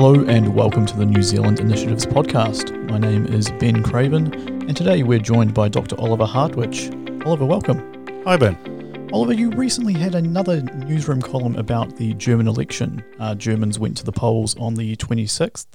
[0.00, 2.74] Hello and welcome to the New Zealand Initiatives podcast.
[2.88, 4.32] My name is Ben Craven,
[4.66, 5.94] and today we're joined by Dr.
[6.00, 6.90] Oliver Hartwich.
[7.26, 8.06] Oliver, welcome.
[8.24, 9.10] Hi, Ben.
[9.12, 13.04] Oliver, you recently had another newsroom column about the German election.
[13.18, 15.66] Uh, Germans went to the polls on the 26th,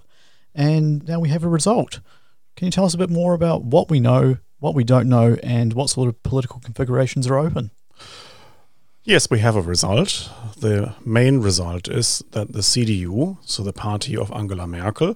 [0.56, 2.00] and now we have a result.
[2.56, 5.38] Can you tell us a bit more about what we know, what we don't know,
[5.44, 7.70] and what sort of political configurations are open?
[9.08, 10.32] Yes, we have a result.
[10.58, 15.16] The main result is that the CDU, so the party of Angela Merkel,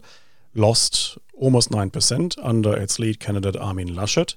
[0.53, 4.35] lost almost 9% under its lead candidate Armin Laschet.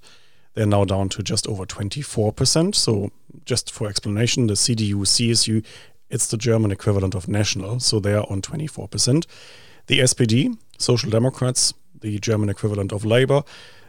[0.54, 2.74] They're now down to just over 24%.
[2.74, 3.10] So,
[3.44, 5.62] just for explanation, the CDU, CSU,
[6.08, 9.26] it's the German equivalent of national, so they are on 24%.
[9.86, 13.42] The SPD, Social Democrats, the German equivalent of Labour,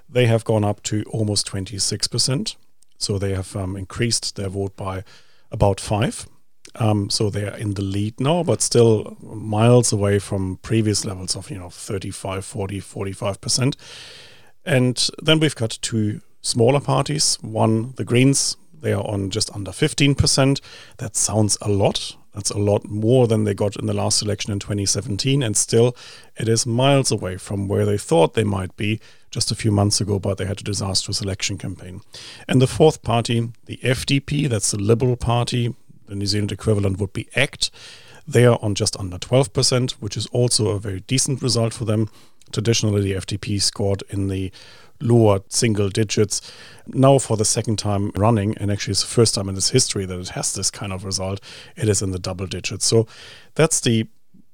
[0.10, 2.58] they have gone up to almost 26%.
[2.98, 5.06] So they have um, increased their vote by
[5.54, 6.28] about five.
[6.76, 11.36] Um, so they are in the lead now, but still miles away from previous levels
[11.36, 13.76] of, you know, 35, 40, 45%.
[14.66, 17.38] And then we've got two smaller parties.
[17.42, 20.62] One, the Greens, they are on just under 15%.
[20.98, 22.16] That sounds a lot.
[22.34, 25.44] That's a lot more than they got in the last election in 2017.
[25.44, 25.96] And still,
[26.36, 29.00] it is miles away from where they thought they might be
[29.34, 32.02] just a few months ago, but they had a disastrous election campaign.
[32.48, 35.76] And the fourth party, the FDP, that's the Liberal Party,
[36.06, 37.72] the New Zealand equivalent would be ACT.
[38.28, 42.10] They are on just under 12%, which is also a very decent result for them.
[42.52, 44.52] Traditionally, the FDP scored in the
[45.02, 46.40] lower single digits.
[46.86, 50.06] Now, for the second time running, and actually it's the first time in its history
[50.06, 51.42] that it has this kind of result,
[51.76, 52.86] it is in the double digits.
[52.86, 53.08] So
[53.56, 54.08] that's the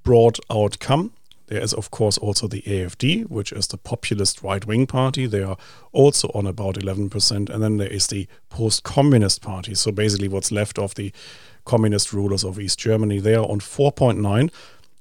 [0.03, 1.11] broad outcome.
[1.49, 5.25] There is, of course, also the AFD, which is the populist right wing party.
[5.25, 5.57] They are
[5.91, 7.49] also on about 11%.
[7.49, 9.73] And then there is the post communist party.
[9.73, 11.11] So basically, what's left of the
[11.65, 14.51] communist rulers of East Germany, they are on 4.9,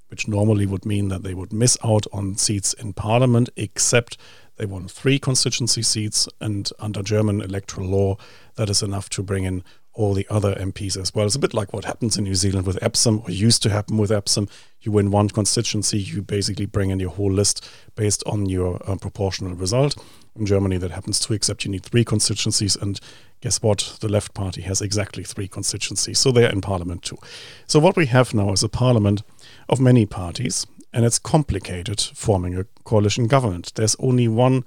[0.09, 4.17] which normally would mean that they would miss out on seats in parliament, except
[4.57, 6.31] they won three constituency seats.
[6.41, 8.17] And under German electoral law,
[8.55, 9.63] that is enough to bring in
[9.99, 11.27] all the other MPs as well.
[11.27, 13.99] It's a bit like what happens in New Zealand with Epsom, or used to happen
[13.99, 14.49] with Epsom.
[14.81, 18.95] You win one constituency, you basically bring in your whole list based on your uh,
[18.95, 20.01] proportional result.
[20.37, 22.77] In Germany, that happens too, except you need three constituencies.
[22.77, 23.01] And
[23.41, 23.97] guess what?
[24.01, 26.21] The left party has exactly three constituencies.
[26.21, 27.19] So they're in parliament too.
[27.67, 29.25] So what we have now is a parliament
[29.69, 33.73] of many parties, and it's complicated forming a coalition government.
[33.75, 34.65] There's only one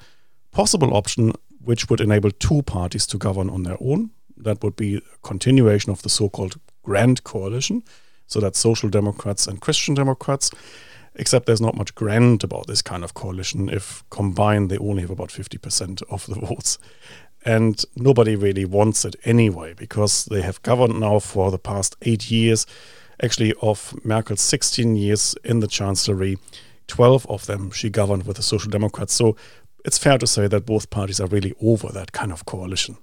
[0.52, 1.32] possible option
[1.64, 4.12] which would enable two parties to govern on their own
[4.44, 7.84] that would be a continuation of the so-called Grand Coalition.
[8.28, 10.52] So that's Social Democrats and Christian Democrats.
[11.16, 13.68] Except there's not much grand about this kind of coalition.
[13.68, 16.78] If combined, they only have about 50% of the votes.
[17.44, 22.32] And nobody really wants it anyway, because they have governed now for the past eight
[22.32, 22.66] years.
[23.22, 26.38] Actually, of Merkel's 16 years in the Chancellery,
[26.88, 29.14] 12 of them she governed with the Social Democrats.
[29.14, 29.36] So
[29.84, 32.98] it's fair to say that both parties are really over that kind of coalition.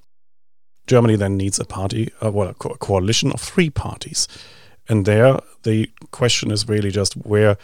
[0.88, 4.26] Germany then needs a party, uh, well, a, co- a coalition of three parties.
[4.88, 7.56] And there, the question is really just where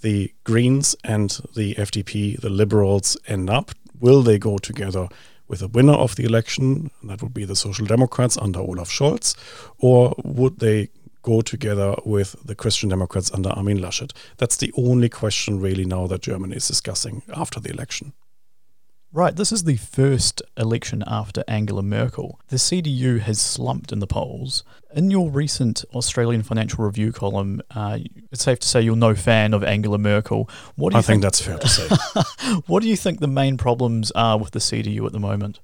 [0.00, 3.72] the Greens and the FDP, the Liberals, end up.
[4.00, 5.08] Will they go together
[5.46, 6.90] with the winner of the election?
[7.04, 9.36] That would be the Social Democrats under Olaf Scholz.
[9.78, 10.88] Or would they
[11.22, 14.12] go together with the Christian Democrats under Armin Laschet?
[14.38, 18.14] That's the only question really now that Germany is discussing after the election.
[19.12, 22.38] Right, this is the first election after Angela Merkel.
[22.46, 24.62] The CDU has slumped in the polls.
[24.94, 27.98] In your recent Australian Financial Review column, uh,
[28.30, 30.48] it's safe to say you're no fan of Angela Merkel.
[30.76, 31.88] What do you I think, think that's fair to say.
[32.68, 35.58] what do you think the main problems are with the CDU at the moment?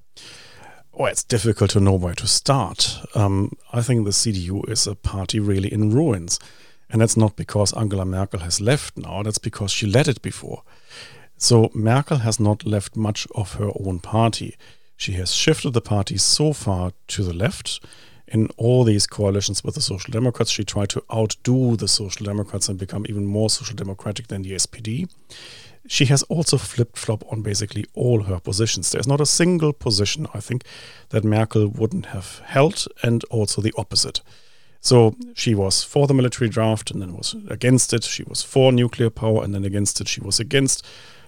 [0.91, 2.99] Well, it's difficult to know where to start.
[3.15, 6.37] Um, I think the CDU is a party really in ruins.
[6.89, 10.63] And that's not because Angela Merkel has left now, that's because she led it before.
[11.37, 14.57] So Merkel has not left much of her own party.
[14.95, 17.79] She has shifted the party so far to the left.
[18.27, 22.67] In all these coalitions with the Social Democrats, she tried to outdo the Social Democrats
[22.67, 25.07] and become even more social democratic than the SPD.
[25.87, 28.91] She has also flipped flop on basically all her positions.
[28.91, 30.65] There's not a single position, I think,
[31.09, 34.19] that Merkel wouldn't have held, and also the opposite.
[34.81, 38.03] So she was for the military draft and then was against it.
[38.03, 40.07] She was for nuclear power and then against it.
[40.07, 40.85] She was against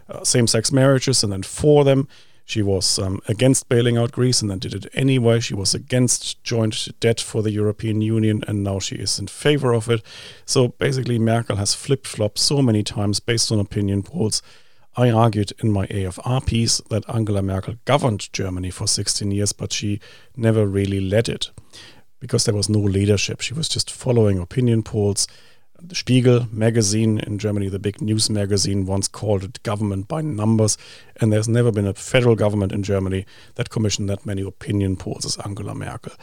[0.09, 2.07] uh, same sex marriages and then for them.
[2.45, 5.39] She was um, against bailing out Greece and then did it anyway.
[5.39, 9.71] She was against joint debt for the European Union and now she is in favor
[9.71, 10.01] of it.
[10.45, 14.41] So basically, Merkel has flip flopped so many times based on opinion polls.
[14.97, 19.71] I argued in my AFR piece that Angela Merkel governed Germany for 16 years, but
[19.71, 19.99] she
[20.35, 21.51] never really led it
[22.19, 23.41] because there was no leadership.
[23.41, 25.27] She was just following opinion polls
[25.81, 30.77] The Spiegel magazine in Germany, the big news magazine, once called it government by numbers.
[31.21, 35.25] And there's never been a federal government in Germany that commissioned that many opinion polls
[35.25, 36.13] as Angela Merkel.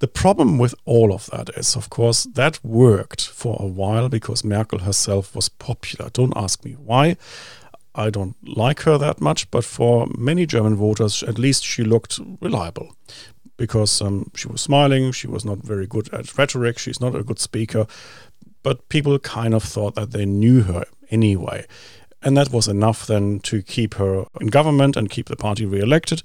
[0.00, 4.44] The problem with all of that is, of course, that worked for a while because
[4.44, 6.10] Merkel herself was popular.
[6.10, 7.16] Don't ask me why.
[7.94, 12.18] I don't like her that much, but for many German voters, at least she looked
[12.40, 12.94] reliable
[13.56, 15.12] because um, she was smiling.
[15.12, 16.78] She was not very good at rhetoric.
[16.78, 17.86] She's not a good speaker
[18.66, 21.64] but people kind of thought that they knew her anyway.
[22.20, 26.24] And that was enough then to keep her in government and keep the party re-elected.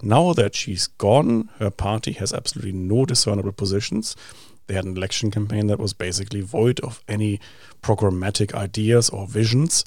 [0.00, 4.16] Now that she's gone, her party has absolutely no discernible positions.
[4.68, 7.40] They had an election campaign that was basically void of any
[7.82, 9.84] programmatic ideas or visions.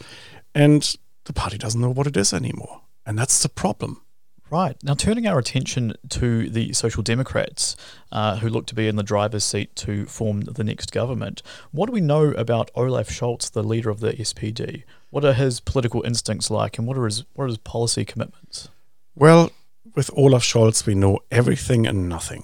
[0.54, 2.81] And the party doesn't know what it is anymore.
[3.04, 4.05] And that's the problem.
[4.51, 4.77] Right.
[4.83, 7.75] Now, turning our attention to the Social Democrats,
[8.12, 11.88] uh, who look to be in the driver's seat to form the next government, what
[11.88, 14.83] do we know about Olaf Scholz, the leader of the SPD?
[15.09, 18.69] What are his political instincts like, and what are his, what are his policy commitments?
[19.15, 19.51] Well,
[19.95, 22.44] with Olaf Scholz, we know everything and nothing.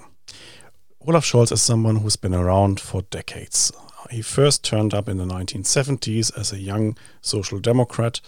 [1.07, 3.71] Olaf Scholz is someone who's been around for decades.
[4.09, 8.21] He first turned up in the 1970s as a young social democrat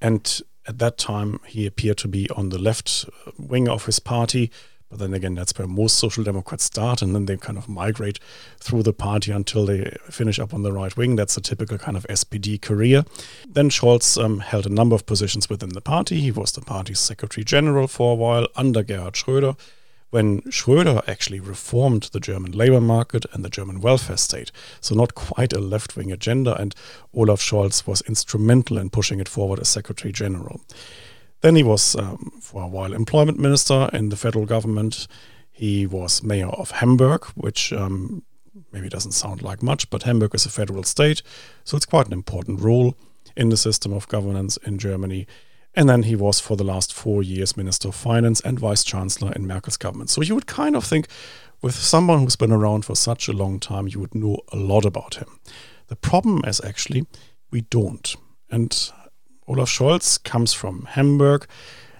[0.00, 0.40] and
[0.70, 3.04] at that time, he appeared to be on the left
[3.36, 4.50] wing of his party.
[4.88, 8.18] But then again, that's where most social democrats start, and then they kind of migrate
[8.58, 11.16] through the party until they finish up on the right wing.
[11.16, 13.04] That's a typical kind of SPD career.
[13.48, 16.20] Then Scholz um, held a number of positions within the party.
[16.20, 19.56] He was the party's secretary general for a while under Gerhard Schröder
[20.10, 24.52] when Schröder actually reformed the German labor market and the German welfare state.
[24.80, 26.74] So, not quite a left wing agenda, and
[27.14, 30.60] Olaf Scholz was instrumental in pushing it forward as Secretary General.
[31.40, 35.06] Then he was, um, for a while, employment minister in the federal government.
[35.50, 38.22] He was mayor of Hamburg, which um,
[38.72, 41.22] maybe doesn't sound like much, but Hamburg is a federal state,
[41.64, 42.96] so it's quite an important role
[43.36, 45.26] in the system of governance in Germany.
[45.74, 49.32] And then he was for the last four years Minister of Finance and Vice Chancellor
[49.32, 50.10] in Merkel's government.
[50.10, 51.08] So you would kind of think,
[51.62, 54.84] with someone who's been around for such a long time, you would know a lot
[54.84, 55.28] about him.
[55.88, 57.06] The problem is actually
[57.50, 58.16] we don't.
[58.50, 58.92] And
[59.46, 61.46] Olaf Scholz comes from Hamburg.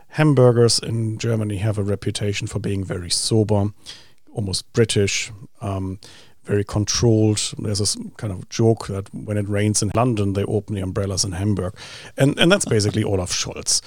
[0.09, 3.73] Hamburgers in Germany have a reputation for being very sober,
[4.33, 5.33] almost British.
[5.61, 5.99] Um,
[6.45, 7.41] very controlled.
[7.59, 11.25] There's this kind of joke that when it rains in London, they open the umbrellas
[11.25, 11.75] in Hamburg.
[12.17, 13.81] And, and that's basically Olaf Scholz.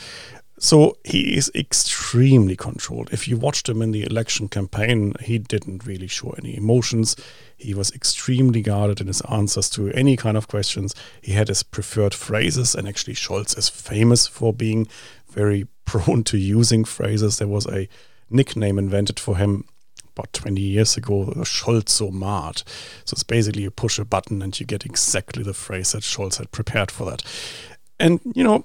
[0.64, 3.10] So he is extremely controlled.
[3.12, 7.18] If you watched him in the election campaign, he didn't really show any emotions.
[7.58, 10.96] He was extremely guarded in his answers to any kind of questions.
[11.22, 14.88] He had his preferred phrases, and actually, Scholz is famous for being
[15.30, 17.40] very prone to using phrases.
[17.40, 17.90] There was a
[18.30, 19.66] nickname invented for him
[20.16, 22.64] about 20 years ago, Scholzomat.
[23.04, 26.38] So it's basically you push a button and you get exactly the phrase that Scholz
[26.38, 27.22] had prepared for that.
[28.00, 28.64] And, you know,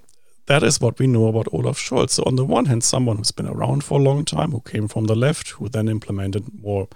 [0.48, 2.10] that is what we know about Olaf Scholz.
[2.10, 4.88] So, on the one hand, someone who's been around for a long time, who came
[4.88, 6.88] from the left, who then implemented more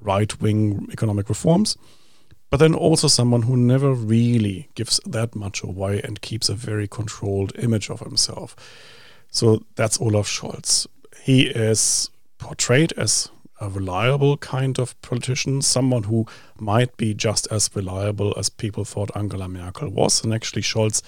[0.00, 1.76] right wing economic reforms,
[2.50, 6.86] but then also someone who never really gives that much away and keeps a very
[6.86, 8.54] controlled image of himself.
[9.30, 10.86] So, that's Olaf Scholz.
[11.20, 13.28] He is portrayed as
[13.60, 16.26] a reliable kind of politician, someone who
[16.58, 20.22] might be just as reliable as people thought Angela Merkel was.
[20.22, 21.02] And actually, Scholz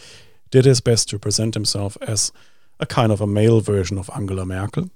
[0.52, 2.30] did his best to present himself as
[2.78, 4.90] a kind of a male version of Angela Merkel.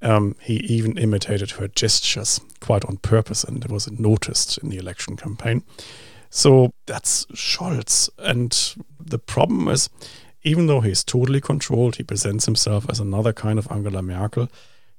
[0.00, 4.76] Um, he even imitated her gestures quite on purpose, and it was noticed in the
[4.76, 5.64] election campaign.
[6.30, 8.08] So that's Scholz.
[8.18, 9.90] And the problem is,
[10.44, 14.48] even though he's totally controlled, he presents himself as another kind of Angela Merkel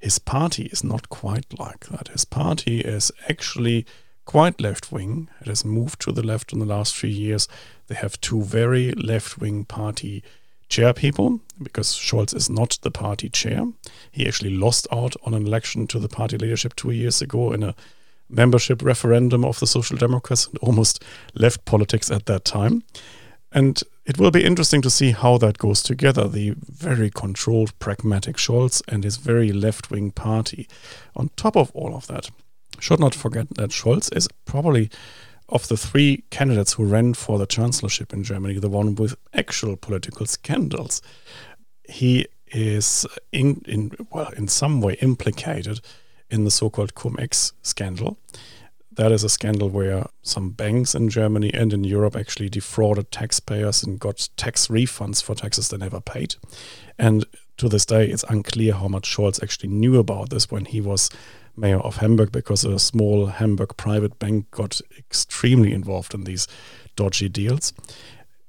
[0.06, 2.10] his party is not quite like that.
[2.10, 3.86] His party is actually
[4.25, 5.30] quite left wing.
[5.42, 7.48] It has moved to the left in the last few years.
[7.88, 10.24] They have two very left wing party
[10.70, 13.65] chair people because Scholz is not the party chair.
[14.12, 17.63] He actually lost out on an election to the party leadership two years ago in
[17.63, 17.75] a
[18.30, 21.04] membership referendum of the Social Democrats and almost
[21.36, 22.84] left politics at that time.
[23.51, 28.38] And it will be interesting to see how that goes together the very controlled, pragmatic
[28.38, 30.68] Scholz and his very left wing party.
[31.15, 32.30] On top of all of that,
[32.80, 34.89] should not forget that Scholz is probably
[35.49, 39.75] of the three candidates who ran for the chancellorship in Germany, the one with actual
[39.75, 41.01] political scandals.
[41.87, 45.81] He is in, in well in some way implicated
[46.29, 48.17] in the so-called Cum-Ex scandal,
[48.95, 53.83] that is a scandal where some banks in Germany and in Europe actually defrauded taxpayers
[53.83, 56.35] and got tax refunds for taxes they never paid.
[56.97, 57.25] And
[57.57, 61.09] to this day, it's unclear how much Scholz actually knew about this when he was
[61.57, 66.47] mayor of Hamburg because a small Hamburg private bank got extremely involved in these
[66.95, 67.74] dodgy deals.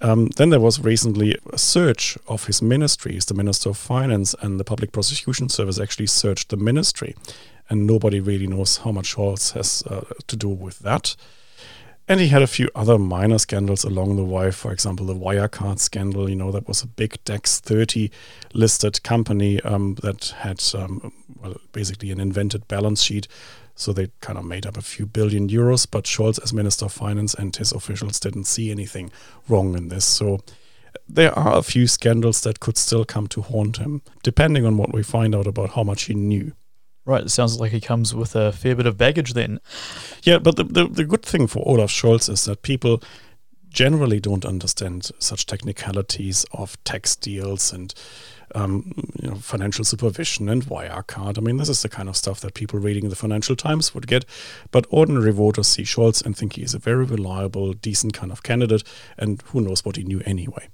[0.00, 3.24] Um, then there was recently a search of his ministries.
[3.24, 7.14] The Minister of Finance and the Public Prosecution Service actually searched the ministry,
[7.70, 11.16] and nobody really knows how much Scholz has uh, to do with that.
[12.08, 14.52] And he had a few other minor scandals along the way.
[14.52, 16.28] For example, the Wirecard scandal.
[16.30, 18.10] You know, that was a big DAX 30
[18.54, 23.26] listed company um, that had, um, well, basically an invented balance sheet.
[23.74, 25.86] So they kind of made up a few billion euros.
[25.90, 29.10] But Scholz, as Minister of Finance, and his officials didn't see anything
[29.48, 30.04] wrong in this.
[30.04, 30.40] So
[31.08, 34.94] there are a few scandals that could still come to haunt him, depending on what
[34.94, 36.52] we find out about how much he knew.
[37.06, 39.60] Right, it sounds like he comes with a fair bit of baggage then.
[40.24, 43.00] Yeah, but the, the, the good thing for Olaf Scholz is that people
[43.70, 47.94] generally don't understand such technicalities of tax deals and
[48.54, 51.38] um, you know, financial supervision and Wirecard.
[51.38, 54.06] I mean, this is the kind of stuff that people reading the Financial Times would
[54.06, 54.24] get.
[54.70, 58.42] But ordinary voters see Scholz and think he is a very reliable, decent kind of
[58.42, 58.82] candidate,
[59.18, 60.68] and who knows what he knew anyway.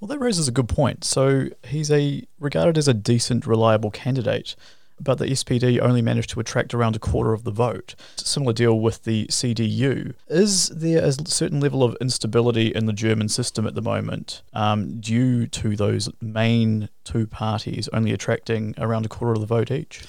[0.00, 1.04] Well, that raises a good point.
[1.04, 4.56] So he's a regarded as a decent, reliable candidate
[5.02, 7.94] but the SPD only managed to attract around a quarter of the vote.
[8.16, 10.14] Similar deal with the CDU.
[10.28, 15.00] Is there a certain level of instability in the German system at the moment um,
[15.00, 20.02] due to those main two parties only attracting around a quarter of the vote each?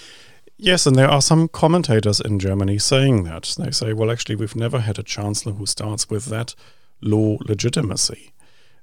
[0.58, 3.56] Yes, and there are some commentators in Germany saying that.
[3.58, 6.54] They say, well, actually, we've never had a chancellor who starts with that
[7.02, 8.32] low legitimacy.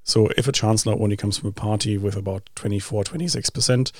[0.03, 3.93] So if a chancellor only comes from a party with about 24, 26%,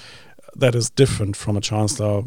[0.57, 2.23] that is different from a chancellor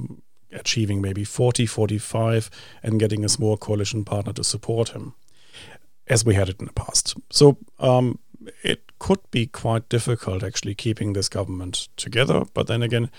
[0.52, 2.50] achieving maybe 40, 45
[2.84, 5.14] and getting a small coalition partner to support him,
[6.08, 7.16] as we had it in the past.
[7.30, 8.20] So um,
[8.64, 12.44] it could be quite difficult actually keeping this government together.
[12.54, 13.10] But then again,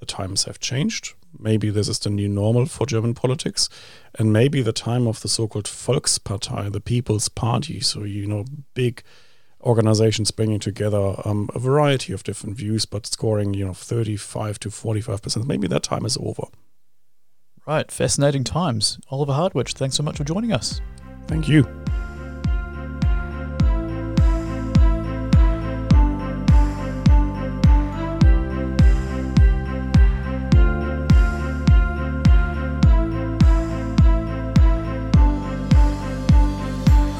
[0.00, 1.14] the times have changed.
[1.38, 3.68] Maybe this is the new normal for German politics.
[4.18, 8.44] And maybe the time of the so called Volkspartei, the People's Party, so, you know,
[8.74, 9.02] big
[9.62, 14.68] organizations bringing together um, a variety of different views, but scoring, you know, 35 to
[14.68, 15.46] 45%.
[15.46, 16.44] Maybe that time is over.
[17.66, 17.90] Right.
[17.90, 18.98] Fascinating times.
[19.10, 20.80] Oliver Hartwich, thanks so much for joining us.
[21.26, 21.62] Thank you.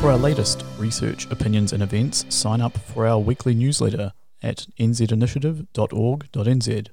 [0.01, 6.89] For our latest research, opinions, and events, sign up for our weekly newsletter at nzinitiative.org.nz.